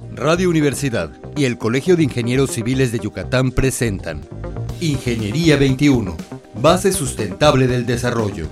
Radio 0.00 0.50
Universidad 0.50 1.12
y 1.36 1.44
el 1.44 1.56
Colegio 1.56 1.94
de 1.94 2.02
Ingenieros 2.02 2.50
Civiles 2.50 2.90
de 2.90 2.98
Yucatán 2.98 3.52
presentan 3.52 4.22
Ingeniería 4.80 5.56
21, 5.56 6.16
base 6.60 6.90
sustentable 6.90 7.68
del 7.68 7.86
desarrollo. 7.86 8.48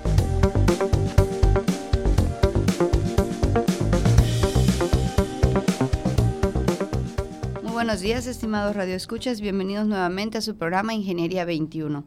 Muy 7.61 7.73
buenos 7.73 7.99
días, 7.99 8.25
estimados 8.25 8.73
radioescuchas. 8.73 9.41
Bienvenidos 9.41 9.85
nuevamente 9.85 10.37
a 10.37 10.41
su 10.41 10.55
programa 10.55 10.93
Ingeniería 10.93 11.43
21. 11.43 12.05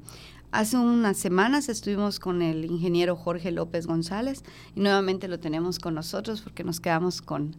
Hace 0.50 0.78
unas 0.78 1.18
semanas 1.18 1.68
estuvimos 1.68 2.20
con 2.20 2.40
el 2.40 2.64
ingeniero 2.64 3.16
Jorge 3.16 3.50
López 3.50 3.86
González 3.86 4.44
y 4.74 4.80
nuevamente 4.80 5.28
lo 5.28 5.38
tenemos 5.38 5.78
con 5.78 5.94
nosotros 5.94 6.40
porque 6.40 6.64
nos 6.64 6.80
quedamos 6.80 7.20
con 7.20 7.54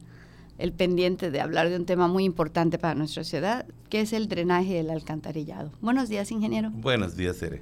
el 0.58 0.74
pendiente 0.74 1.32
de 1.32 1.42
hablar 1.42 1.70
de 1.70 1.76
un 1.76 1.86
tema 1.86 2.08
muy 2.08 2.23
importante 2.23 2.78
para 2.78 2.96
nuestra 2.96 3.23
ciudad, 3.23 3.66
que 3.90 4.02
es 4.02 4.13
el 4.13 4.27
drenaje 4.27 4.73
del 4.73 4.90
alcantarillado. 4.90 5.72
Buenos 5.81 6.09
días, 6.09 6.31
ingeniero. 6.31 6.72
Buenos 6.72 7.16
días, 7.16 7.41
Ere. 7.41 7.62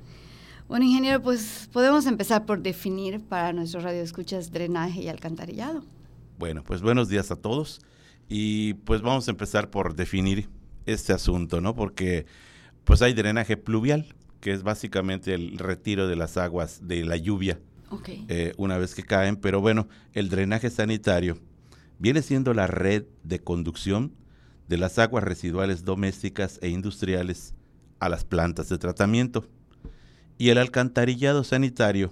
Bueno, 0.68 0.86
ingeniero, 0.86 1.22
pues 1.22 1.70
podemos 1.72 2.05
empezar 2.08 2.46
por 2.46 2.62
definir 2.62 3.22
para 3.22 3.54
nuestros 3.54 3.84
radioescuchas 3.84 4.52
drenaje 4.52 5.02
y 5.02 5.10
alcantarillado. 5.10 5.84
Bueno, 6.40 6.64
pues 6.64 6.82
buenos 6.82 7.08
días 7.08 7.30
a 7.32 7.36
todos 7.36 7.82
y 8.28 8.74
pues 8.74 9.02
vamos 9.02 9.27
a 9.27 9.32
empezar 9.32 9.70
por 9.70 9.96
definir 9.96 10.50
este 10.86 11.14
asunto, 11.14 11.62
¿no? 11.62 11.76
Porque 11.76 12.26
pues 12.84 13.02
hay 13.02 13.14
drenaje 13.14 13.58
pluvial, 13.58 14.16
que 14.41 14.52
es 14.52 14.64
básicamente 14.64 15.34
el 15.34 15.58
retiro 15.58 16.08
de 16.08 16.16
las 16.16 16.38
aguas 16.38 16.88
de 16.88 17.05
la 17.05 17.18
lluvia 17.18 17.60
eh, 18.27 18.54
una 18.58 18.77
vez 18.77 18.96
que 18.96 19.04
caen, 19.04 19.36
pero 19.36 19.62
bueno, 19.62 19.88
el 20.14 20.30
drenaje 20.30 20.70
sanitario 20.70 21.38
viene 21.99 22.22
siendo 22.22 22.54
la 22.54 22.67
red 22.67 23.05
de 23.23 23.40
conducción 23.40 24.13
de 24.67 24.77
las 24.77 24.99
aguas 24.99 25.23
residuales 25.23 25.85
domésticas 25.85 26.59
e 26.62 26.70
industriales 26.70 27.54
a 27.99 28.09
las 28.09 28.26
plantas 28.26 28.70
de 28.70 28.77
tratamiento. 28.77 29.46
Y 30.37 30.49
el 30.49 30.57
alcantarillado 30.57 31.43
sanitario 31.43 32.12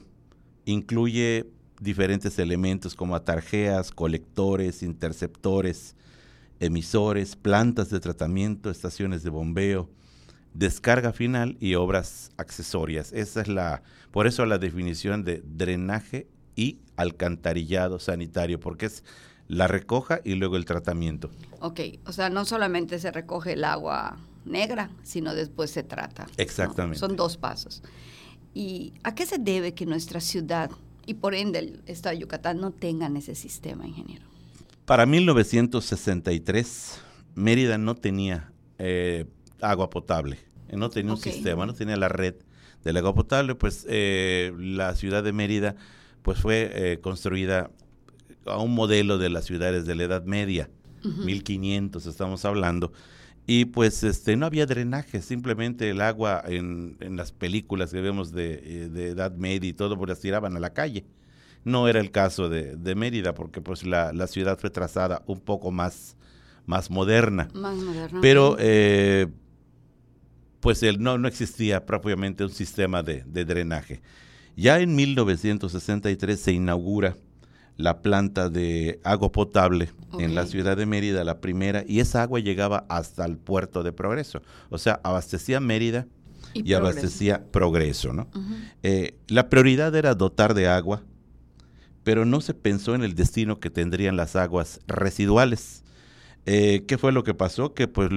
incluye 0.65 1.49
diferentes 1.79 2.39
elementos 2.39 2.95
como 2.95 3.15
atarjeas, 3.15 3.91
colectores, 3.91 4.83
interceptores, 4.83 5.95
emisores, 6.59 7.35
plantas 7.35 7.89
de 7.89 7.99
tratamiento, 7.99 8.69
estaciones 8.69 9.23
de 9.23 9.29
bombeo, 9.29 9.89
descarga 10.53 11.11
final 11.11 11.57
y 11.59 11.75
obras 11.75 12.31
accesorias. 12.37 13.11
Esa 13.11 13.41
es 13.41 13.47
la, 13.47 13.83
por 14.11 14.27
eso 14.27 14.45
la 14.45 14.59
definición 14.59 15.23
de 15.23 15.43
drenaje 15.45 16.27
y 16.55 16.79
alcantarillado 16.95 17.99
sanitario, 17.99 18.59
porque 18.59 18.85
es 18.85 19.03
la 19.53 19.67
recoja 19.67 20.21
y 20.23 20.35
luego 20.35 20.57
el 20.57 20.65
tratamiento. 20.65 21.29
Ok, 21.59 21.79
o 22.05 22.11
sea, 22.11 22.29
no 22.29 22.45
solamente 22.45 22.99
se 22.99 23.11
recoge 23.11 23.53
el 23.53 23.63
agua 23.63 24.17
negra, 24.45 24.89
sino 25.03 25.33
después 25.33 25.71
se 25.71 25.83
trata. 25.83 26.27
Exactamente. 26.37 26.99
Son 26.99 27.15
dos 27.15 27.37
pasos. 27.37 27.83
¿Y 28.53 28.93
a 29.03 29.15
qué 29.15 29.25
se 29.25 29.37
debe 29.37 29.73
que 29.73 29.85
nuestra 29.85 30.19
ciudad 30.19 30.69
y 31.05 31.15
por 31.15 31.33
ende 31.33 31.59
el 31.59 31.81
Estado 31.85 32.15
de 32.15 32.21
Yucatán 32.21 32.59
no 32.59 32.71
tengan 32.71 33.17
ese 33.17 33.35
sistema, 33.35 33.87
ingeniero? 33.87 34.25
Para 34.85 35.05
1963, 35.05 36.99
Mérida 37.35 37.77
no 37.77 37.95
tenía 37.95 38.51
eh, 38.77 39.25
agua 39.61 39.89
potable, 39.89 40.37
no 40.71 40.89
tenía 40.89 41.13
un 41.13 41.17
sistema, 41.17 41.65
no 41.65 41.73
tenía 41.73 41.95
la 41.95 42.09
red 42.09 42.35
del 42.83 42.97
agua 42.97 43.13
potable, 43.13 43.55
pues 43.55 43.85
eh, 43.89 44.51
la 44.57 44.95
ciudad 44.95 45.23
de 45.23 45.31
Mérida 45.31 45.75
pues 46.21 46.39
fue 46.39 46.71
eh, 46.73 46.99
construida 46.99 47.71
a 48.45 48.57
un 48.57 48.73
modelo 48.73 49.17
de 49.17 49.29
las 49.29 49.45
ciudades 49.45 49.85
de 49.85 49.95
la 49.95 50.03
Edad 50.03 50.23
Media, 50.23 50.69
1500 51.03 52.05
estamos 52.05 52.45
hablando, 52.45 52.93
y 53.45 53.65
pues 53.65 54.03
este 54.03 54.37
no 54.37 54.45
había 54.45 54.65
drenaje, 54.65 55.21
simplemente 55.21 55.89
el 55.89 56.01
agua 56.01 56.43
en, 56.47 56.95
en 57.01 57.17
las 57.17 57.33
películas 57.33 57.91
que 57.91 57.99
vemos 57.99 58.31
de, 58.31 58.53
eh, 58.63 58.89
de, 58.89 59.09
Edad 59.09 59.33
Media 59.33 59.69
y 59.69 59.73
todo, 59.73 59.97
pues 59.97 60.09
las 60.09 60.19
tiraban 60.21 60.55
a 60.55 60.59
la 60.59 60.71
calle. 60.71 61.05
No 61.65 61.87
era 61.87 61.99
el 61.99 62.11
caso 62.11 62.49
de, 62.49 62.75
de 62.77 62.95
Mérida, 62.95 63.33
porque 63.33 63.61
pues 63.61 63.85
la, 63.85 64.13
la, 64.13 64.27
ciudad 64.27 64.57
fue 64.59 64.69
trazada 64.69 65.23
un 65.27 65.41
poco 65.41 65.71
más, 65.71 66.15
más 66.65 66.89
moderna. 66.89 67.49
Más 67.53 67.75
moderna. 67.75 68.19
Pero 68.21 68.55
eh, 68.59 69.27
pues 70.61 70.81
el, 70.83 71.01
no, 71.01 71.17
no 71.17 71.27
existía 71.27 71.85
propiamente 71.85 72.45
un 72.45 72.49
sistema 72.49 73.03
de, 73.03 73.23
de 73.25 73.43
drenaje. 73.43 74.01
Ya 74.55 74.79
en 74.79 74.95
1963 74.95 76.39
se 76.39 76.51
inaugura 76.53 77.17
la 77.77 78.01
planta 78.01 78.49
de 78.49 78.99
agua 79.03 79.31
potable 79.31 79.91
okay. 80.11 80.25
en 80.25 80.35
la 80.35 80.45
ciudad 80.45 80.77
de 80.77 80.85
Mérida, 80.85 81.23
la 81.23 81.39
primera, 81.41 81.83
y 81.87 81.99
esa 81.99 82.21
agua 82.21 82.39
llegaba 82.39 82.85
hasta 82.89 83.25
el 83.25 83.37
puerto 83.37 83.83
de 83.83 83.91
Progreso. 83.91 84.41
O 84.69 84.77
sea, 84.77 84.99
abastecía 85.03 85.59
Mérida 85.59 86.05
y, 86.53 86.59
y 86.59 86.63
progreso. 86.63 86.77
abastecía 86.77 87.43
Progreso, 87.51 88.13
¿no? 88.13 88.27
Uh 88.33 88.39
-huh. 88.39 88.71
eh, 88.83 89.15
la 89.27 89.49
prioridad 89.49 89.95
era 89.95 90.13
dotar 90.13 90.53
de 90.53 90.67
agua, 90.67 91.01
pero 92.03 92.25
no 92.25 92.41
se 92.41 92.53
pensó 92.53 92.95
en 92.95 93.03
el 93.03 93.15
destino 93.15 93.59
que 93.59 93.69
tendrían 93.69 94.17
las 94.17 94.35
aguas 94.35 94.79
residuales. 94.87 95.83
Eh, 96.45 96.83
¿Qué 96.87 96.97
fue 96.97 97.11
lo 97.11 97.23
que 97.23 97.33
pasó? 97.33 97.73
Que 97.73 97.87
pues 97.87 98.09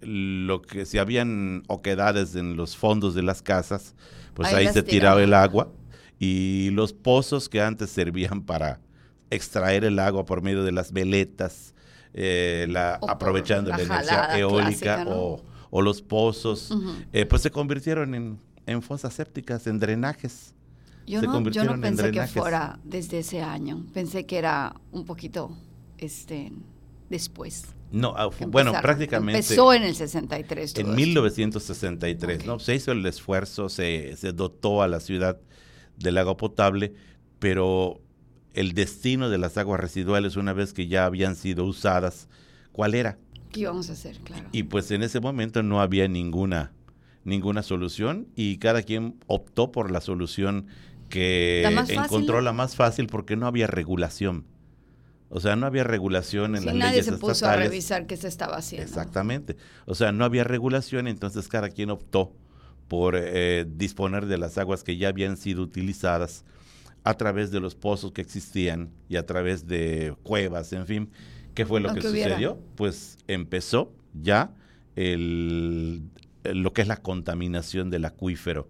lo 0.00 0.62
que 0.62 0.86
si 0.86 0.98
habían 0.98 1.62
oquedades 1.68 2.34
en 2.34 2.56
los 2.56 2.76
fondos 2.76 3.14
de 3.14 3.22
las 3.22 3.42
casas, 3.42 3.94
pues 4.34 4.48
ahí, 4.48 4.66
ahí 4.66 4.72
se 4.72 4.82
tiraba 4.82 5.20
tiraba 5.20 5.22
el 5.22 5.34
agua 5.34 5.70
y 6.24 6.70
los 6.70 6.92
pozos 6.92 7.48
que 7.48 7.60
antes 7.60 7.90
servían 7.90 8.42
para 8.42 8.78
extraer 9.28 9.82
el 9.82 9.98
agua 9.98 10.24
por 10.24 10.40
medio 10.40 10.62
de 10.62 10.70
las 10.70 10.92
veletas, 10.92 11.74
eh, 12.14 12.66
la, 12.68 13.00
aprovechando 13.08 13.70
la, 13.70 13.78
la 13.78 13.82
energía 13.82 14.38
eólica 14.38 14.68
clásica, 14.68 15.04
¿no? 15.04 15.10
o, 15.10 15.44
o, 15.70 15.82
los 15.82 16.00
pozos, 16.00 16.70
uh 16.70 16.76
-huh. 16.76 17.06
eh, 17.12 17.26
pues 17.26 17.42
se 17.42 17.50
convirtieron 17.50 18.14
en, 18.14 18.38
en, 18.66 18.82
fosas 18.82 19.14
sépticas, 19.14 19.66
en 19.66 19.80
drenajes. 19.80 20.54
Yo 21.08 21.18
se 21.18 21.26
no, 21.26 21.50
yo 21.50 21.64
no 21.64 21.80
pensé 21.80 22.12
que 22.12 22.24
fuera 22.28 22.78
desde 22.84 23.18
ese 23.18 23.42
año, 23.42 23.84
pensé 23.92 24.24
que 24.24 24.38
era 24.38 24.76
un 24.92 25.04
poquito 25.04 25.50
este, 25.98 26.52
después. 27.10 27.64
No, 27.90 28.12
uh, 28.12 28.46
bueno, 28.46 28.72
prácticamente. 28.80 29.40
Empezó 29.40 29.72
en 29.72 29.82
el 29.82 29.96
63. 29.96 30.78
En 30.78 30.94
1963, 30.94 32.36
okay. 32.36 32.46
¿no? 32.46 32.60
Se 32.60 32.76
hizo 32.76 32.92
el 32.92 33.04
esfuerzo, 33.06 33.68
se, 33.68 34.14
se 34.16 34.32
dotó 34.32 34.82
a 34.82 34.88
la 34.88 35.00
ciudad 35.00 35.40
del 35.96 36.18
agua 36.18 36.36
potable, 36.36 36.94
pero 37.38 38.00
el 38.54 38.72
destino 38.74 39.30
de 39.30 39.38
las 39.38 39.56
aguas 39.56 39.80
residuales 39.80 40.36
una 40.36 40.52
vez 40.52 40.72
que 40.72 40.86
ya 40.86 41.06
habían 41.06 41.36
sido 41.36 41.64
usadas, 41.64 42.28
¿cuál 42.72 42.94
era? 42.94 43.18
¿Qué 43.50 43.60
íbamos 43.60 43.90
a 43.90 43.92
hacer? 43.92 44.18
Claro. 44.18 44.48
Y 44.52 44.64
pues 44.64 44.90
en 44.90 45.02
ese 45.02 45.20
momento 45.20 45.62
no 45.62 45.80
había 45.80 46.08
ninguna 46.08 46.72
ninguna 47.24 47.62
solución 47.62 48.28
y 48.34 48.58
cada 48.58 48.82
quien 48.82 49.20
optó 49.26 49.70
por 49.70 49.90
la 49.90 50.00
solución 50.00 50.66
que 51.08 51.68
¿La 51.70 51.84
encontró 51.88 52.40
la 52.40 52.52
más 52.52 52.74
fácil 52.74 53.06
porque 53.06 53.36
no 53.36 53.46
había 53.46 53.66
regulación. 53.66 54.46
O 55.28 55.40
sea, 55.40 55.56
no 55.56 55.66
había 55.66 55.84
regulación 55.84 56.56
en 56.56 56.62
sí, 56.62 56.66
las 56.66 56.74
nadie 56.74 56.90
leyes 56.90 57.06
se 57.06 57.12
puso 57.12 57.32
estatales. 57.32 57.66
a 57.66 57.68
revisar 57.70 58.06
qué 58.06 58.16
se 58.16 58.28
estaba 58.28 58.56
haciendo. 58.56 58.86
Exactamente. 58.86 59.56
O 59.86 59.94
sea, 59.94 60.12
no 60.12 60.24
había 60.24 60.44
regulación, 60.44 61.06
entonces 61.06 61.48
cada 61.48 61.70
quien 61.70 61.90
optó 61.90 62.34
por 62.92 63.16
eh, 63.16 63.64
disponer 63.66 64.26
de 64.26 64.36
las 64.36 64.58
aguas 64.58 64.84
que 64.84 64.98
ya 64.98 65.08
habían 65.08 65.38
sido 65.38 65.62
utilizadas 65.62 66.44
a 67.04 67.14
través 67.14 67.50
de 67.50 67.58
los 67.58 67.74
pozos 67.74 68.12
que 68.12 68.20
existían 68.20 68.90
y 69.08 69.16
a 69.16 69.24
través 69.24 69.66
de 69.66 70.14
cuevas, 70.22 70.74
en 70.74 70.86
fin. 70.86 71.08
¿Qué 71.54 71.64
fue 71.64 71.80
lo, 71.80 71.94
que 71.94 72.02
sucedió? 72.02 72.58
Pues 72.76 73.16
empezó 73.28 73.94
ya 74.12 74.54
el, 74.94 76.02
lo 76.44 76.74
que 76.74 76.82
es 76.82 76.88
la 76.88 76.98
contaminación 76.98 77.88
del 77.88 78.04
acuífero 78.04 78.68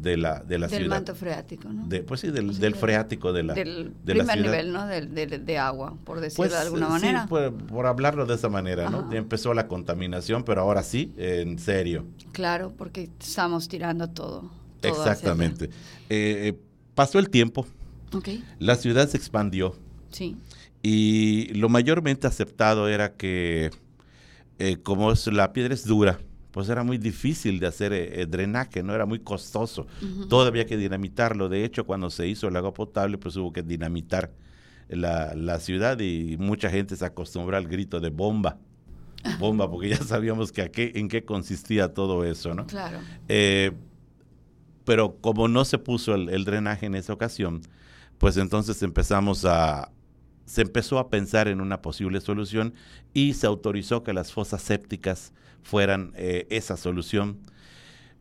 de 0.00 0.16
la, 0.16 0.40
de 0.40 0.58
la 0.58 0.68
del 0.68 0.80
ciudad. 0.80 0.96
manto 0.96 1.14
freático, 1.14 1.68
¿no? 1.68 1.86
De, 1.86 2.02
pues 2.02 2.20
sí, 2.20 2.30
del, 2.30 2.56
del 2.58 2.74
freático 2.74 3.32
de 3.32 3.42
la, 3.42 3.54
del 3.54 3.92
de 4.04 4.14
primer 4.14 4.26
la 4.26 4.32
ciudad. 4.34 4.50
nivel, 4.50 4.72
¿no? 4.72 4.86
De, 4.86 5.06
de, 5.06 5.38
de, 5.38 5.58
agua, 5.58 5.96
por 6.04 6.20
decirlo 6.20 6.44
pues, 6.44 6.52
de 6.52 6.58
alguna 6.58 6.88
manera. 6.88 7.22
Sí, 7.22 7.28
por, 7.28 7.54
por, 7.54 7.86
hablarlo 7.86 8.24
de 8.26 8.34
esa 8.34 8.48
manera, 8.48 8.90
¿no? 8.90 9.10
Ya 9.10 9.18
empezó 9.18 9.54
la 9.54 9.66
contaminación, 9.66 10.44
pero 10.44 10.60
ahora 10.60 10.82
sí, 10.82 11.12
en 11.16 11.58
serio. 11.58 12.06
Claro, 12.32 12.72
porque 12.76 13.10
estamos 13.18 13.68
tirando 13.68 14.08
todo. 14.08 14.50
todo 14.80 14.92
Exactamente. 14.92 15.66
Eh, 16.08 16.48
eh, 16.48 16.58
pasó 16.94 17.18
el 17.18 17.28
tiempo, 17.28 17.66
okay. 18.12 18.44
la 18.58 18.76
ciudad 18.76 19.08
se 19.08 19.16
expandió. 19.16 19.74
Sí. 20.10 20.36
Y 20.82 21.52
lo 21.54 21.68
mayormente 21.68 22.26
aceptado 22.26 22.88
era 22.88 23.14
que, 23.14 23.70
eh, 24.58 24.76
como 24.82 25.10
es, 25.10 25.26
la 25.26 25.52
piedra 25.52 25.74
es 25.74 25.84
dura, 25.84 26.20
pues 26.50 26.68
era 26.68 26.82
muy 26.82 26.98
difícil 26.98 27.60
de 27.60 27.66
hacer 27.66 27.92
eh, 27.92 28.26
drenaje, 28.26 28.82
no 28.82 28.94
era 28.94 29.06
muy 29.06 29.20
costoso. 29.20 29.86
Uh 30.00 30.04
-huh. 30.04 30.28
Todo 30.28 30.46
había 30.46 30.66
que 30.66 30.76
dinamitarlo. 30.76 31.48
De 31.48 31.64
hecho, 31.64 31.84
cuando 31.84 32.10
se 32.10 32.26
hizo 32.26 32.48
el 32.48 32.56
agua 32.56 32.72
potable, 32.72 33.18
pues 33.18 33.36
hubo 33.36 33.52
que 33.52 33.62
dinamitar 33.62 34.32
la, 34.88 35.34
la 35.34 35.60
ciudad 35.60 36.00
y 36.00 36.36
mucha 36.38 36.70
gente 36.70 36.96
se 36.96 37.04
acostumbró 37.04 37.56
al 37.56 37.68
grito 37.68 38.00
de 38.00 38.10
bomba. 38.10 38.58
Bomba, 39.38 39.70
porque 39.70 39.90
ya 39.90 39.96
sabíamos 40.02 40.52
que 40.52 40.62
a 40.62 40.70
qué, 40.70 40.92
en 40.94 41.08
qué 41.08 41.24
consistía 41.24 41.92
todo 41.92 42.24
eso, 42.24 42.54
¿no? 42.54 42.66
Claro. 42.66 42.98
Eh, 43.28 43.72
pero 44.84 45.16
como 45.20 45.48
no 45.48 45.64
se 45.64 45.76
puso 45.78 46.14
el, 46.14 46.30
el, 46.30 46.44
drenaje 46.44 46.86
en 46.86 46.94
esa 46.94 47.12
ocasión, 47.12 47.60
pues 48.16 48.38
entonces 48.38 48.82
empezamos 48.82 49.44
a, 49.44 49.90
se 50.48 50.62
empezó 50.62 50.98
a 50.98 51.10
pensar 51.10 51.46
en 51.46 51.60
una 51.60 51.82
posible 51.82 52.20
solución 52.20 52.74
y 53.12 53.34
se 53.34 53.46
autorizó 53.46 54.02
que 54.02 54.14
las 54.14 54.32
fosas 54.32 54.62
sépticas 54.62 55.32
fueran 55.62 56.12
eh, 56.16 56.46
esa 56.48 56.76
solución. 56.76 57.38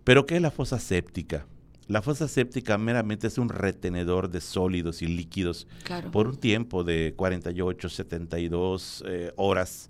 Pero 0.03 0.25
¿qué 0.25 0.35
es 0.35 0.41
la 0.41 0.51
fosa 0.51 0.77
séptica? 0.77 1.47
La 1.87 2.01
fosa 2.01 2.27
séptica 2.27 2.77
meramente 2.77 3.27
es 3.27 3.37
un 3.37 3.47
retenedor 3.47 4.29
de 4.29 4.41
sólidos 4.41 5.01
y 5.01 5.07
líquidos 5.07 5.67
por 6.11 6.27
un 6.27 6.35
tiempo 6.35 6.83
de 6.83 7.13
48, 7.15 7.87
72 7.87 9.03
eh, 9.07 9.31
horas, 9.37 9.89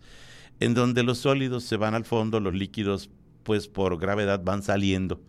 en 0.59 0.75
donde 0.75 1.01
los 1.01 1.17
sólidos 1.17 1.63
se 1.63 1.75
van 1.75 1.95
al 1.95 2.05
fondo, 2.05 2.39
los 2.39 2.53
líquidos 2.53 3.09
pues 3.41 3.67
por 3.67 3.97
gravedad 3.97 4.43
van 4.43 4.61
saliendo 4.61 5.19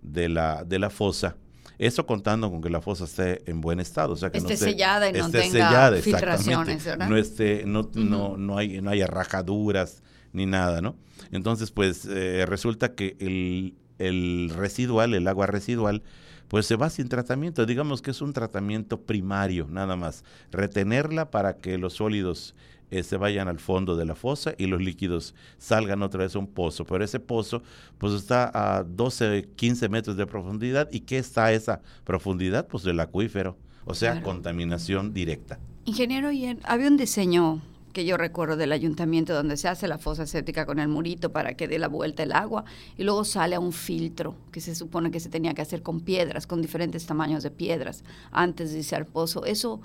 de 0.00 0.30
la, 0.30 0.64
de 0.64 0.78
la 0.78 0.88
fosa 0.88 1.36
eso 1.78 2.06
contando 2.06 2.50
con 2.50 2.60
que 2.62 2.70
la 2.70 2.80
fosa 2.80 3.04
esté 3.04 3.48
en 3.50 3.60
buen 3.60 3.80
estado, 3.80 4.12
o 4.12 4.16
sea 4.16 4.30
que 4.30 4.38
esté 4.38 4.54
no 4.54 4.58
sellada 4.58 5.10
y 5.10 5.12
no 5.12 5.30
tenga 5.30 5.92
filtraciones, 5.96 6.84
¿verdad? 6.84 7.08
No 7.08 7.16
esté, 7.16 7.64
no, 7.66 7.90
no, 7.94 8.36
no 8.36 8.58
hay, 8.58 8.80
no 8.80 8.90
haya 8.90 9.06
rajaduras 9.06 10.02
ni 10.32 10.46
nada, 10.46 10.80
¿no? 10.80 10.96
Entonces, 11.30 11.70
pues 11.70 12.06
eh, 12.06 12.44
resulta 12.46 12.94
que 12.94 13.16
el, 13.18 13.74
el 13.98 14.50
residual, 14.54 15.14
el 15.14 15.26
agua 15.26 15.46
residual, 15.46 16.02
pues 16.48 16.66
se 16.66 16.76
va 16.76 16.90
sin 16.90 17.08
tratamiento. 17.08 17.66
Digamos 17.66 18.02
que 18.02 18.10
es 18.10 18.20
un 18.20 18.32
tratamiento 18.32 19.00
primario, 19.02 19.66
nada 19.70 19.96
más. 19.96 20.24
Retenerla 20.50 21.30
para 21.30 21.56
que 21.56 21.78
los 21.78 21.94
sólidos 21.94 22.54
eh, 22.94 23.02
se 23.02 23.16
vayan 23.16 23.48
al 23.48 23.58
fondo 23.58 23.96
de 23.96 24.04
la 24.04 24.14
fosa 24.14 24.54
y 24.56 24.66
los 24.66 24.80
líquidos 24.80 25.34
salgan 25.58 26.02
otra 26.02 26.20
vez 26.20 26.36
a 26.36 26.38
un 26.38 26.46
pozo. 26.46 26.84
Pero 26.84 27.04
ese 27.04 27.18
pozo 27.18 27.62
pues 27.98 28.12
está 28.12 28.50
a 28.54 28.84
12, 28.84 29.48
15 29.56 29.88
metros 29.88 30.16
de 30.16 30.26
profundidad. 30.26 30.88
¿Y 30.92 31.00
qué 31.00 31.18
está 31.18 31.46
a 31.46 31.52
esa 31.52 31.80
profundidad? 32.04 32.66
Pues 32.68 32.84
del 32.84 33.00
acuífero, 33.00 33.56
o 33.84 33.94
sea, 33.94 34.22
contaminación 34.22 35.12
directa. 35.12 35.58
Ingeniero, 35.86 36.28
había 36.64 36.88
un 36.88 36.96
diseño 36.96 37.60
que 37.92 38.04
yo 38.04 38.16
recuerdo 38.16 38.56
del 38.56 38.72
ayuntamiento 38.72 39.34
donde 39.34 39.56
se 39.56 39.68
hace 39.68 39.88
la 39.88 39.98
fosa 39.98 40.26
séptica 40.26 40.66
con 40.66 40.78
el 40.78 40.88
murito 40.88 41.32
para 41.32 41.54
que 41.56 41.68
dé 41.68 41.78
la 41.78 41.88
vuelta 41.88 42.24
el 42.24 42.32
agua 42.32 42.64
y 42.98 43.04
luego 43.04 43.24
sale 43.24 43.54
a 43.54 43.60
un 43.60 43.72
filtro 43.72 44.34
que 44.50 44.60
se 44.60 44.74
supone 44.74 45.10
que 45.10 45.20
se 45.20 45.30
tenía 45.30 45.54
que 45.54 45.62
hacer 45.62 45.82
con 45.82 46.00
piedras, 46.00 46.46
con 46.46 46.60
diferentes 46.60 47.06
tamaños 47.06 47.42
de 47.42 47.50
piedras 47.50 48.02
antes 48.32 48.72
de 48.72 48.78
irse 48.78 48.96
al 48.96 49.06
pozo. 49.06 49.44
Eso 49.44 49.80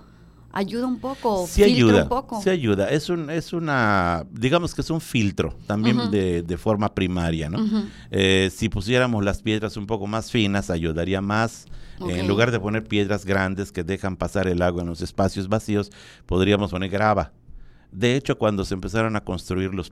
ayuda 0.51 0.88
un 0.88 1.00
poco, 1.00 1.48
sí 1.48 1.63
ayuda, 1.63 2.04
un 2.04 2.10
poco. 2.10 2.42
Sí 2.42 2.50
ayuda, 2.50 2.90
es 2.90 3.10
un, 3.10 3.30
es 3.30 3.54
una, 3.54 4.25
digamos 4.31 4.74
que 4.74 4.81
es 4.81 4.90
un 4.90 5.01
filtro 5.01 5.56
también 5.68 6.12
de, 6.12 6.42
de, 6.42 6.57
forma 6.57 6.94
primaria, 6.94 7.50
¿no? 7.50 7.88
Eh, 8.12 8.50
si 8.54 8.69
pusiéramos 8.69 9.24
las 9.24 9.42
piedras 9.42 9.78
un 9.78 9.88
poco 9.88 10.07
más 10.07 10.31
finas, 10.31 10.69
ayudaría 10.69 11.22
más. 11.22 11.66
en 12.00 12.28
lugar 12.28 12.51
de 12.51 12.60
poner 12.60 12.86
piedras 12.86 13.25
grandes 13.25 13.72
que 13.72 13.84
dejan 13.84 14.16
pasar 14.16 14.48
el 14.48 14.62
agua 14.62 14.84
en 14.84 14.90
los 14.90 15.01
espacios 15.01 15.50
vacíos, 15.50 15.92
podríamos 16.25 16.72
poner 16.72 16.90
grava. 16.90 17.34
De 17.92 18.16
hecho, 18.16 18.38
cuando 18.38 18.66
se 18.66 18.75
empezaron 18.75 19.16
a 19.16 19.24
construir 19.24 19.74
los, 19.74 19.92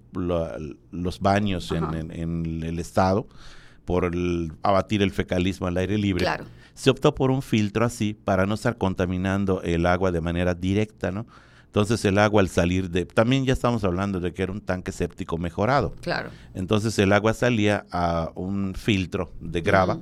los 0.91 1.19
baños 1.19 1.71
en, 1.71 2.11
en, 2.11 2.63
el 2.63 2.79
estado, 2.79 3.27
por 3.87 4.11
abatir 4.63 5.01
el 5.01 5.11
fecalismo 5.11 5.65
al 5.65 5.77
aire 5.77 5.97
libre, 5.97 6.27
se 6.73 6.89
optó 6.89 7.15
por 7.15 7.31
un 7.31 7.41
filtro 7.41 7.85
así 7.85 8.13
para 8.13 8.45
no 8.45 8.55
estar 8.55 8.77
contaminando 8.77 9.61
el 9.61 9.85
agua 9.85 10.11
de 10.11 10.19
manera 10.19 10.53
directa, 10.53 11.09
¿no? 11.09 11.25
Entonces 11.67 12.03
el 12.03 12.17
agua 12.17 12.41
al 12.41 12.49
salir 12.49 12.89
de, 12.89 13.05
también 13.05 13.45
ya 13.45 13.53
estamos 13.53 13.85
hablando 13.85 14.19
de 14.19 14.33
que 14.33 14.43
era 14.43 14.51
un 14.51 14.59
tanque 14.59 14.91
séptico 14.91 15.37
mejorado. 15.37 15.95
Claro. 16.01 16.31
Entonces 16.53 16.99
el 16.99 17.13
agua 17.13 17.33
salía 17.33 17.85
a 17.89 18.31
un 18.35 18.75
filtro 18.75 19.31
de 19.39 19.61
grava 19.61 19.99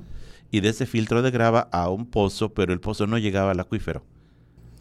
y 0.50 0.62
de 0.62 0.70
ese 0.70 0.88
filtro 0.88 1.22
de 1.22 1.30
grava 1.30 1.70
a 1.72 1.90
un 1.90 2.08
pozo, 2.08 2.56
pero 2.56 2.74
el 2.74 2.80
pozo 2.80 3.06
no 3.06 3.20
llegaba 3.20 3.52
al 3.52 3.60
acuífero. 3.60 4.04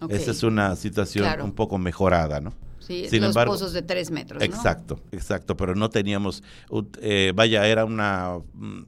Esa 0.08 0.30
es 0.30 0.42
una 0.42 0.74
situación 0.76 1.42
un 1.42 1.52
poco 1.52 1.76
mejorada, 1.76 2.40
¿no? 2.40 2.54
Sí, 2.86 3.08
Sin 3.08 3.22
los 3.22 3.34
pozos 3.34 3.72
de 3.72 3.80
tres 3.80 4.10
metros. 4.10 4.42
Exacto, 4.42 5.00
exacto, 5.10 5.56
pero 5.56 5.74
no 5.74 5.88
teníamos, 5.88 6.42
eh, 7.00 7.32
vaya, 7.34 7.66
era 7.66 7.86
una, 7.86 8.38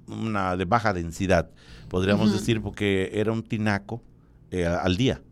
una 0.06 0.56
de 0.56 0.64
baja 0.66 0.92
densidad, 0.92 1.50
podríamos 1.88 2.30
decir, 2.30 2.60
porque 2.60 3.10
era 3.14 3.32
un 3.32 3.42
tinaco 3.42 4.02
eh, 4.50 4.66
al 4.66 4.96
día. 4.96 5.22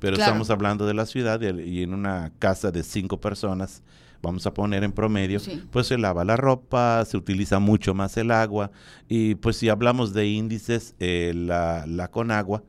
Pero 0.00 0.16
estamos 0.16 0.48
hablando 0.48 0.86
de 0.86 0.94
la 0.94 1.04
ciudad 1.04 1.42
y, 1.42 1.82
en 1.82 1.92
una 1.92 2.32
casa 2.38 2.70
de 2.70 2.82
cinco 2.82 3.20
personas, 3.20 3.82
vamos 4.22 4.46
a 4.46 4.54
poner 4.54 4.82
en 4.82 4.92
promedio, 4.92 5.38
pues 5.70 5.88
se 5.88 5.98
lava 5.98 6.24
la 6.24 6.36
ropa, 6.36 7.04
se 7.04 7.18
utiliza 7.18 7.58
mucho 7.58 7.92
más 7.92 8.16
el 8.16 8.30
agua 8.30 8.70
y 9.08 9.34
pues 9.34 9.56
si 9.56 9.68
hablamos 9.68 10.14
de 10.14 10.26
índices, 10.26 10.94
eh, 11.00 11.32
la, 11.34 11.84
la 11.86 12.10
Conagua 12.10 12.62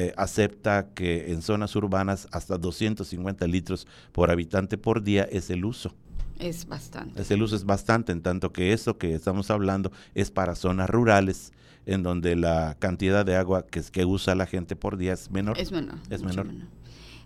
eh, 0.00 0.14
acepta 0.16 0.90
que 0.94 1.32
en 1.32 1.42
zonas 1.42 1.74
urbanas 1.74 2.28
hasta 2.30 2.56
250 2.56 3.48
litros 3.48 3.88
por 4.12 4.30
habitante 4.30 4.78
por 4.78 5.02
día 5.02 5.24
es 5.24 5.50
el 5.50 5.64
uso. 5.64 5.92
Es 6.38 6.68
bastante. 6.68 7.20
Es 7.20 7.32
el 7.32 7.42
uso 7.42 7.56
es 7.56 7.64
bastante, 7.64 8.12
en 8.12 8.22
tanto 8.22 8.52
que 8.52 8.72
eso 8.72 8.96
que 8.96 9.12
estamos 9.16 9.50
hablando 9.50 9.90
es 10.14 10.30
para 10.30 10.54
zonas 10.54 10.88
rurales, 10.88 11.52
en 11.84 12.04
donde 12.04 12.36
la 12.36 12.76
cantidad 12.78 13.26
de 13.26 13.34
agua 13.34 13.66
que, 13.66 13.82
que 13.82 14.04
usa 14.04 14.36
la 14.36 14.46
gente 14.46 14.76
por 14.76 14.98
día 14.98 15.14
es 15.14 15.32
menor. 15.32 15.58
Es 15.58 15.72
menor. 15.72 15.96
Es 16.10 16.22
menor. 16.22 16.46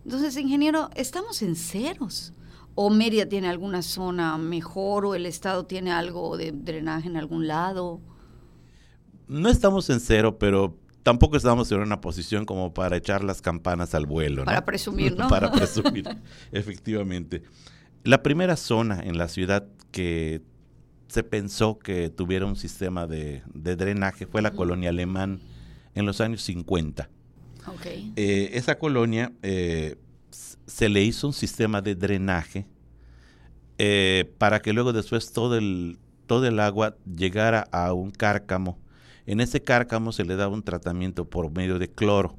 Entonces, 0.03 0.35
ingeniero, 0.39 0.89
estamos 0.95 1.43
en 1.43 1.57
ceros. 1.57 2.33
¿O 2.75 2.89
Mérida 2.89 3.27
tiene 3.27 3.51
alguna 3.51 3.83
zona 3.83 4.39
mejor 4.39 5.05
o 5.05 5.15
el 5.15 5.27
Estado 5.27 5.67
tiene 5.67 5.93
algo 5.93 6.39
de 6.39 6.53
drenaje 6.53 7.07
en 7.07 7.19
algún 7.19 7.47
lado? 7.47 8.01
No 9.29 9.51
estamos 9.51 9.91
en 9.91 10.01
cero, 10.01 10.39
pero 10.39 10.79
tampoco 11.03 11.37
estamos 11.37 11.71
en 11.73 11.81
una 11.81 12.01
posición 12.01 12.45
como 12.45 12.73
para 12.75 12.97
echar 12.97 13.25
las 13.25 13.43
campanas 13.43 13.95
al 13.95 14.07
vuelo. 14.07 14.45
Para 14.45 14.65
presumir, 14.65 15.17
¿no? 15.17 15.29
para 15.29 15.51
presumir, 15.53 16.09
efectivamente. 16.53 17.43
La 18.05 18.23
primera 18.23 18.57
zona 18.57 19.01
en 19.01 19.19
la 19.19 19.29
ciudad 19.29 19.67
que 19.91 20.43
se 21.09 21.23
pensó 21.23 21.79
que 21.79 22.09
tuviera 22.09 22.47
un 22.47 22.57
sistema 22.57 23.07
de, 23.07 23.43
drenaje 23.55 24.27
fue 24.27 24.43
la 24.43 24.53
colonia 24.53 24.89
alemán 24.89 25.41
en 25.95 26.07
los 26.07 26.21
años 26.21 26.43
50. 26.43 27.09
Okay. 27.67 28.13
Eh, 28.17 28.51
esa 28.55 28.79
colonia 28.79 29.33
eh, 29.43 29.97
se 30.67 30.89
le 30.89 31.03
hizo 31.03 31.29
un 31.29 31.33
sistema 31.33 31.81
de 31.81 31.95
drenaje 31.95 32.67
eh, 33.79 34.33
para 34.39 34.61
que 34.63 34.73
luego 34.73 34.93
después 34.93 35.33
todo 35.33 35.57
el, 35.57 35.99
todo 36.27 36.47
el 36.47 36.59
agua 36.59 36.97
llegara 37.05 37.69
a 37.71 37.93
un 37.93 38.11
cárcamo 38.11 38.79
en 39.27 39.41
ese 39.41 39.63
cárcamo 39.63 40.13
se 40.13 40.25
le 40.25 40.37
da 40.37 40.49
un 40.49 40.63
tratamiento 40.63 41.29
por 41.29 41.51
medio 41.51 41.79
de 41.79 41.89
cloro. 41.89 42.37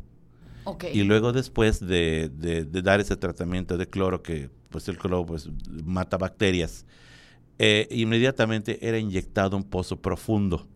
Y 0.93 1.03
luego 1.03 1.33
después 1.33 1.85
de, 1.85 2.29
dar 2.83 2.99
ese 2.99 3.17
tratamiento 3.17 3.77
de 3.77 3.87
cloro, 3.87 4.23
que 4.23 4.49
pues 4.69 4.87
el 4.87 4.97
cloro 4.97 5.25
pues, 5.25 5.49
mata 5.69 6.17
bacterias, 6.17 6.85
eh, 7.59 7.87
inmediatamente 7.91 8.79
era 8.87 8.97
inyectado 8.97 9.57
un 9.57 9.63
pozo 9.63 10.01
profundo 10.01 10.67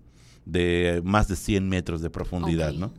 de 0.45 1.01
más 1.03 1.27
de 1.27 1.35
100 1.35 1.67
metros 1.67 2.01
de 2.01 2.09
profundidad, 2.09 2.73
¿no? 2.73 2.91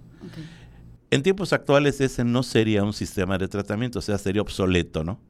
En 1.10 1.22
tiempos 1.22 1.52
actuales 1.52 2.00
ese 2.00 2.24
no 2.24 2.42
sería 2.42 2.84
un 2.84 2.92
sistema 2.92 3.38
de 3.38 3.48
tratamiento, 3.48 4.00
o 4.00 4.02
sea, 4.02 4.18
sería 4.18 4.42
obsoleto, 4.42 5.04
¿no? 5.04 5.20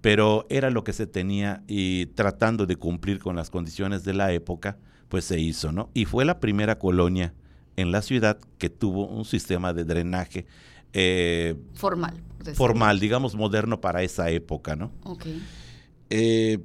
Pero 0.00 0.46
era 0.48 0.70
lo 0.70 0.84
que 0.84 0.92
se 0.92 1.06
tenía 1.06 1.62
y 1.66 2.06
tratando 2.06 2.64
de 2.64 2.76
cumplir 2.76 3.18
con 3.18 3.36
las 3.36 3.50
condiciones 3.50 4.04
de 4.04 4.14
la 4.14 4.32
época, 4.32 4.78
pues 5.12 5.26
se 5.26 5.38
hizo, 5.38 5.72
¿no? 5.72 5.90
Y 5.92 6.06
fue 6.06 6.24
la 6.24 6.40
primera 6.40 6.78
colonia 6.78 7.34
en 7.76 7.92
la 7.92 8.00
ciudad 8.00 8.38
que 8.56 8.70
tuvo 8.70 9.06
un 9.06 9.26
sistema 9.26 9.74
de 9.74 9.84
drenaje 9.84 10.46
eh, 10.94 11.54
formal. 11.74 12.22
Formal, 12.54 12.98
digamos, 12.98 13.34
moderno 13.34 13.78
para 13.78 14.02
esa 14.02 14.30
época, 14.30 14.74
¿no? 14.74 14.90
Ok. 15.04 15.26
Eh, 16.08 16.60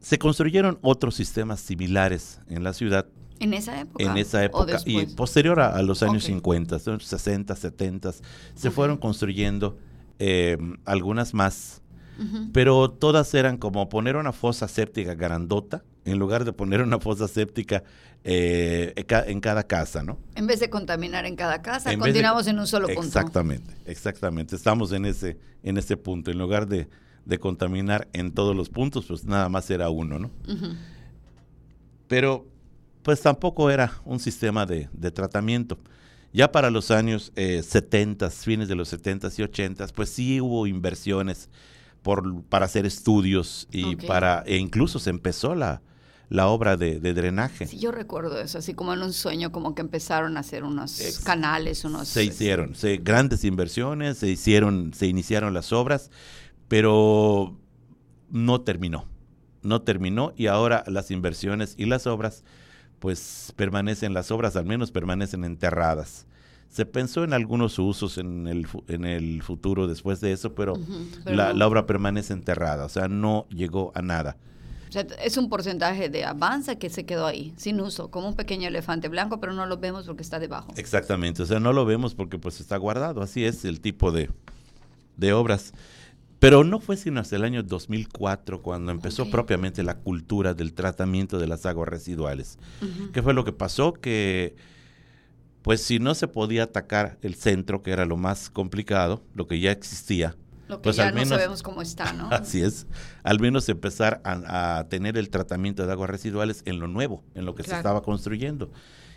se 0.00 0.18
construyeron 0.18 0.80
otros 0.82 1.14
sistemas 1.14 1.60
similares 1.60 2.40
en 2.48 2.64
la 2.64 2.72
ciudad. 2.72 3.06
¿En 3.38 3.54
esa 3.54 3.80
época? 3.80 4.04
En 4.04 4.16
esa 4.16 4.44
época 4.44 4.80
y 4.84 5.06
posterior 5.06 5.60
a, 5.60 5.80
los 5.82 6.02
años 6.02 6.24
50, 6.24 6.80
60, 6.80 7.54
70, 7.54 8.14
se 8.56 8.70
fueron 8.72 8.96
construyendo 8.96 9.78
eh, 10.18 10.58
algunas 10.84 11.34
más 11.34 11.82
pero 12.52 12.90
todas 12.90 13.32
eran 13.34 13.56
como 13.56 13.88
poner 13.88 14.16
una 14.16 14.32
fosa 14.32 14.68
séptica 14.68 15.14
grandota 15.14 15.82
en 16.04 16.18
lugar 16.18 16.44
de 16.44 16.52
poner 16.52 16.82
una 16.82 17.00
fosa 17.00 17.28
séptica 17.28 17.82
eh, 18.24 18.94
en 19.26 19.40
cada 19.40 19.64
casa, 19.64 20.02
¿no? 20.02 20.18
En 20.34 20.46
vez 20.46 20.60
de 20.60 20.70
contaminar 20.70 21.26
en 21.26 21.36
cada 21.36 21.60
casa, 21.62 21.96
continuamos 21.96 22.46
en 22.46 22.58
un 22.58 22.66
solo 22.66 22.86
punto. 22.86 23.02
Exactamente, 23.02 23.74
exactamente. 23.84 24.56
Estamos 24.56 24.92
en 24.92 25.04
ese, 25.06 25.38
en 25.62 25.76
ese 25.76 25.96
punto. 25.96 26.30
En 26.30 26.38
lugar 26.38 26.66
de, 26.66 26.88
contaminar 27.38 28.08
en 28.12 28.32
todos 28.32 28.54
los 28.54 28.68
puntos, 28.68 29.06
pues 29.06 29.24
nada 29.24 29.48
más 29.48 29.70
era 29.70 29.90
uno, 29.90 30.18
¿no? 30.18 30.30
Pero 32.06 32.46
pues 33.02 33.20
tampoco 33.20 33.70
era 33.70 33.92
un 34.04 34.18
sistema 34.18 34.64
de, 34.66 34.88
tratamiento. 35.12 35.78
Ya 36.32 36.50
para 36.50 36.70
los 36.70 36.90
años 36.90 37.30
70, 37.34 38.26
eh, 38.26 38.30
fines 38.30 38.68
de 38.68 38.74
los 38.74 38.88
70 38.88 39.28
y 39.36 39.42
80, 39.42 39.86
pues 39.88 40.08
sí 40.08 40.40
hubo 40.40 40.66
inversiones 40.66 41.48
por, 42.04 42.44
para 42.44 42.66
hacer 42.66 42.84
estudios 42.86 43.66
y 43.72 43.96
para, 43.96 44.44
e 44.46 44.58
incluso 44.58 44.98
se 45.00 45.08
empezó 45.08 45.54
la, 45.54 45.80
la 46.28 46.48
obra 46.48 46.76
de, 46.76 47.00
drenaje. 47.00 47.66
Sí, 47.66 47.78
yo 47.78 47.92
recuerdo 47.92 48.38
eso, 48.38 48.58
así 48.58 48.74
como 48.74 48.92
en 48.92 49.02
un 49.02 49.14
sueño, 49.14 49.50
como 49.50 49.74
que 49.74 49.80
empezaron 49.80 50.36
a 50.36 50.40
hacer 50.40 50.64
unos 50.64 51.22
canales, 51.24 51.82
unos... 51.84 52.06
Se 52.06 52.22
hicieron, 52.22 52.74
se, 52.74 52.98
grandes 52.98 53.42
inversiones, 53.42 54.18
se 54.18 54.28
hicieron, 54.28 54.92
se 54.92 55.06
iniciaron 55.06 55.54
las 55.54 55.72
obras, 55.72 56.10
pero 56.68 57.56
no 58.28 58.60
terminó, 58.60 59.06
no 59.62 59.80
terminó 59.80 60.34
y 60.36 60.46
ahora 60.48 60.84
las 60.86 61.10
inversiones 61.10 61.74
y 61.78 61.86
las 61.86 62.06
obras, 62.06 62.44
pues 62.98 63.54
permanecen, 63.56 64.12
las 64.12 64.30
obras 64.30 64.56
al 64.56 64.66
menos 64.66 64.90
permanecen 64.92 65.42
enterradas. 65.42 66.26
Se 66.74 66.86
pensó 66.86 67.22
en 67.22 67.32
algunos 67.32 67.78
usos 67.78 68.18
en 68.18 68.48
el, 68.48 68.66
en 68.88 69.04
el 69.04 69.42
futuro 69.42 69.86
después 69.86 70.20
de 70.20 70.32
eso, 70.32 70.54
pero, 70.54 70.74
la, 71.24 71.52
la 71.52 71.66
obra 71.68 71.86
permanece 71.86 72.32
enterrada, 72.32 72.84
o 72.84 72.88
sea, 72.88 73.06
no 73.06 73.46
llegó 73.48 73.92
a 73.94 74.02
nada 74.02 74.36
es 75.00 75.36
un 75.36 75.48
porcentaje 75.48 76.08
de 76.08 76.24
avanza 76.24 76.76
que 76.76 76.90
se 76.90 77.04
quedó 77.04 77.26
ahí, 77.26 77.52
sin 77.56 77.80
uso, 77.80 78.10
como 78.10 78.28
un 78.28 78.34
pequeño 78.34 78.68
elefante 78.68 79.08
blanco, 79.08 79.40
pero 79.40 79.52
no 79.52 79.66
lo 79.66 79.78
vemos 79.78 80.06
porque 80.06 80.22
está 80.22 80.38
debajo. 80.38 80.72
Exactamente, 80.76 81.42
o 81.42 81.46
sea, 81.46 81.60
no 81.60 81.72
lo 81.72 81.84
vemos 81.84 82.14
porque 82.14 82.38
pues 82.38 82.60
está 82.60 82.76
guardado, 82.76 83.22
así 83.22 83.44
es 83.44 83.64
el 83.64 83.80
tipo 83.80 84.12
de, 84.12 84.30
obras. 85.32 85.72
Pero 86.38 86.62
no 86.62 86.78
fue 86.78 86.96
sino 86.96 87.20
hasta 87.20 87.36
el 87.36 87.44
año 87.44 87.62
2004 87.62 88.60
cuando 88.60 88.92
empezó 88.92 89.30
propiamente 89.30 89.82
la 89.82 89.96
cultura 89.96 90.52
del 90.52 90.74
tratamiento 90.74 91.38
de 91.38 91.46
las 91.46 91.64
aguas 91.64 91.88
residuales. 91.88 92.58
¿Qué 93.12 93.22
fue 93.22 93.32
lo 93.32 93.44
que 93.44 93.52
pasó? 93.52 93.94
Que 93.94 94.54
pues 95.64 95.80
si 95.80 95.98
no 95.98 96.14
se 96.14 96.28
podía 96.28 96.64
atacar 96.64 97.16
el 97.22 97.36
centro, 97.36 97.82
que 97.82 97.90
era 97.90 98.04
lo 98.04 98.18
más 98.18 98.50
complicado, 98.50 99.24
lo 99.34 99.46
que 99.46 99.60
ya 99.60 99.72
existía, 99.72 100.36
lo 100.68 100.76
que 100.76 100.82
pues 100.82 100.96
ya 100.96 101.10
no 101.10 101.24
sabemos 101.24 101.62
cómo 101.62 101.80
está, 101.80 102.12
¿no? 102.12 102.28
Así 102.30 102.60
es. 102.60 102.86
Al 103.22 103.40
menos 103.40 103.66
empezar 103.70 104.20
a, 104.24 104.84
tener 104.90 105.16
el 105.16 105.30
tratamiento 105.30 105.86
de 105.86 105.92
aguas 105.92 106.10
residuales 106.10 106.60
en 106.66 106.80
lo 106.80 106.86
nuevo, 106.86 107.24
en 107.34 107.46
lo 107.46 107.54
que 107.54 107.62
se 107.62 107.74
estaba 107.74 108.02
construyendo. 108.02 108.70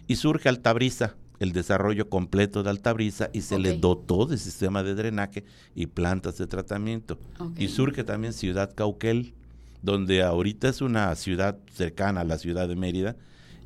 Y 0.08 0.16
surge 0.16 0.48
Altabrisa, 0.48 1.18
el 1.40 1.52
desarrollo 1.52 2.08
completo 2.10 2.64
de 2.64 2.70
Altabrisa, 2.70 3.30
y 3.34 3.42
se 3.42 3.60
le 3.60 3.78
dotó 3.78 4.26
de 4.26 4.38
sistema 4.38 4.84
de 4.84 4.96
drenaje 4.96 5.44
y 5.76 5.88
plantas 5.88 6.38
de 6.38 6.48
tratamiento. 6.48 7.20
Y 7.58 7.68
surge 7.68 8.06
también 8.06 8.32
Ciudad 8.32 8.74
Cauquel, 8.74 9.34
donde 9.82 10.24
ahorita 10.24 10.70
es 10.70 10.80
una 10.80 11.14
ciudad 11.16 11.58
cercana 11.74 12.22
a 12.22 12.24
la 12.24 12.38
ciudad 12.38 12.70
de 12.70 12.78
Mérida, 12.78 13.18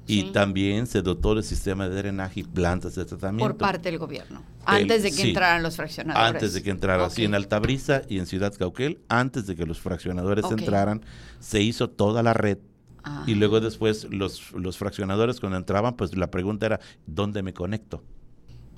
y 0.07 0.31
también 0.31 0.87
se 0.87 1.01
dotó 1.01 1.35
del 1.35 1.43
sistema 1.43 1.87
de 1.87 1.95
drenaje 1.95 2.41
y 2.41 2.43
plantas 2.43 2.95
de 2.95 3.05
tratamiento. 3.05 3.45
Por 3.45 3.57
parte 3.57 3.89
del 3.89 3.99
gobierno, 3.99 4.43
antes 4.65 5.03
de 5.03 5.11
que 5.11 5.29
entraran 5.29 5.63
los 5.63 5.75
fraccionadores. 5.75 6.35
Antes 6.35 6.53
de 6.53 6.63
que 6.63 6.69
entraran, 6.69 7.11
sí, 7.11 7.23
en 7.23 7.35
Altabrisa 7.35 8.01
y 8.09 8.19
en 8.19 8.25
Ciudad 8.25 8.53
Cauquel, 8.53 8.99
antes 9.07 9.47
de 9.47 9.55
que 9.55 9.65
los 9.65 9.79
fraccionadores 9.79 10.45
entraran, 10.51 11.01
se 11.39 11.61
hizo 11.61 11.89
toda 11.89 12.23
la 12.23 12.33
red. 12.33 12.57
Ah. 13.03 13.23
Y 13.25 13.35
luego 13.35 13.59
después 13.59 14.07
los, 14.11 14.51
los 14.51 14.77
fraccionadores 14.77 15.39
cuando 15.39 15.57
entraban, 15.57 15.95
pues 15.95 16.15
la 16.15 16.29
pregunta 16.29 16.65
era, 16.65 16.79
¿dónde 17.07 17.41
me 17.41 17.53
conecto? 17.53 18.03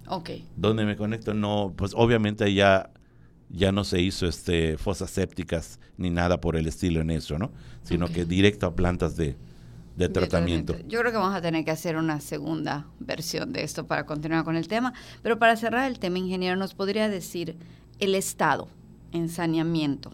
Ok. 0.07 0.29
¿Dónde 0.55 0.85
me 0.85 0.95
conecto? 0.95 1.33
No, 1.33 1.73
pues 1.75 1.93
obviamente 1.95 2.53
ya 2.53 2.91
ya 3.49 3.71
no 3.71 3.83
se 3.83 4.01
hizo 4.01 4.25
este 4.25 4.77
fosas 4.77 5.11
sépticas 5.11 5.79
ni 5.97 6.09
nada 6.09 6.41
por 6.41 6.55
el 6.55 6.65
estilo 6.65 7.01
en 7.01 7.11
eso, 7.11 7.37
¿no? 7.37 7.51
Sino 7.83 8.07
que 8.07 8.25
directo 8.25 8.65
a 8.65 8.75
plantas 8.75 9.15
de, 9.15 9.37
de 9.95 10.09
tratamiento. 10.09 10.75
Yo 10.87 10.99
creo 10.99 11.11
que 11.11 11.17
vamos 11.17 11.35
a 11.35 11.41
tener 11.41 11.63
que 11.63 11.71
hacer 11.71 11.95
una 11.97 12.19
segunda 12.19 12.87
versión 12.99 13.53
de 13.53 13.63
esto 13.63 13.85
para 13.85 14.05
continuar 14.05 14.43
con 14.43 14.55
el 14.55 14.67
tema. 14.67 14.93
Pero 15.21 15.37
para 15.37 15.55
cerrar 15.55 15.89
el 15.89 15.99
tema, 15.99 16.17
ingeniero, 16.17 16.55
¿nos 16.55 16.73
podría 16.73 17.09
decir 17.09 17.57
el 17.99 18.15
Estado 18.15 18.67
en 19.11 19.29
saneamiento? 19.29 20.13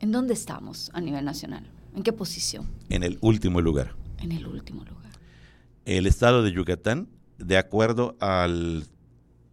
¿En 0.00 0.12
dónde 0.12 0.34
estamos 0.34 0.90
a 0.94 1.00
nivel 1.00 1.24
nacional? 1.24 1.70
¿En 1.94 2.02
qué 2.02 2.12
posición? 2.12 2.68
En 2.88 3.02
el 3.02 3.18
último 3.20 3.60
lugar. 3.60 3.94
En 4.18 4.32
el 4.32 4.46
último 4.46 4.84
lugar. 4.84 5.12
El 5.84 6.06
Estado 6.06 6.42
de 6.42 6.52
Yucatán, 6.52 7.08
de 7.38 7.56
acuerdo 7.56 8.16
al... 8.20 8.86